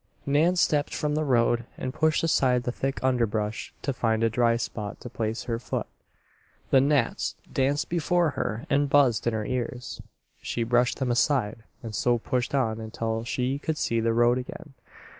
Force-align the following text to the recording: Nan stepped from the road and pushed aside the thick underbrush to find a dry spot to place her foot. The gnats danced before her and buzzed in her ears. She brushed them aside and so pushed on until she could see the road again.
Nan 0.25 0.55
stepped 0.55 0.95
from 0.95 1.13
the 1.13 1.23
road 1.23 1.65
and 1.77 1.93
pushed 1.93 2.23
aside 2.23 2.63
the 2.63 2.71
thick 2.71 2.99
underbrush 3.03 3.71
to 3.83 3.93
find 3.93 4.23
a 4.23 4.31
dry 4.31 4.57
spot 4.57 4.99
to 5.01 5.11
place 5.11 5.43
her 5.43 5.59
foot. 5.59 5.85
The 6.71 6.81
gnats 6.81 7.35
danced 7.53 7.87
before 7.87 8.31
her 8.31 8.65
and 8.67 8.89
buzzed 8.89 9.27
in 9.27 9.33
her 9.33 9.45
ears. 9.45 10.01
She 10.41 10.63
brushed 10.63 10.97
them 10.97 11.11
aside 11.11 11.65
and 11.83 11.93
so 11.93 12.17
pushed 12.17 12.55
on 12.55 12.79
until 12.79 13.23
she 13.23 13.59
could 13.59 13.77
see 13.77 13.99
the 13.99 14.11
road 14.11 14.39
again. 14.39 14.73